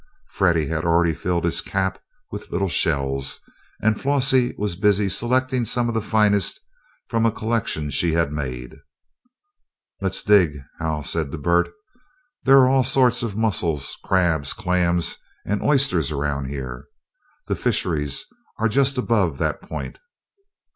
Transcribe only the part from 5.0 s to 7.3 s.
selecting some of the finest from